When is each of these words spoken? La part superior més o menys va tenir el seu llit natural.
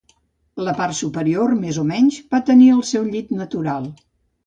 La 0.67 0.73
part 0.79 0.97
superior 0.99 1.53
més 1.65 1.79
o 1.83 1.85
menys 1.91 2.19
va 2.35 2.43
tenir 2.51 2.73
el 2.79 2.85
seu 2.97 3.09
llit 3.15 3.35
natural. 3.47 3.91